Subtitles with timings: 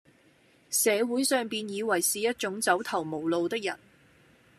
[0.71, 3.77] 社會上便以爲是一種走投無路的人，